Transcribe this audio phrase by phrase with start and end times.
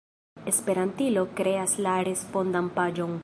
[0.51, 3.17] Esperantilo kreas la respondan paĝon.